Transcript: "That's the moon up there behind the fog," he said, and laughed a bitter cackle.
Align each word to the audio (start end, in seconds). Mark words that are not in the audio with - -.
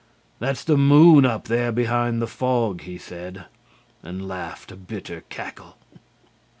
"That's 0.39 0.63
the 0.63 0.77
moon 0.77 1.27
up 1.27 1.43
there 1.43 1.71
behind 1.71 2.23
the 2.23 2.27
fog," 2.27 2.81
he 2.81 2.97
said, 2.97 3.45
and 4.01 4.27
laughed 4.27 4.71
a 4.71 4.75
bitter 4.75 5.21
cackle. 5.29 5.77